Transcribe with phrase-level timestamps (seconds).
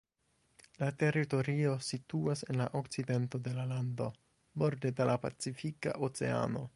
[0.83, 4.11] La teritorio situas en la okcidento de la lando,
[4.65, 6.69] borde de la Pacifika Oceano.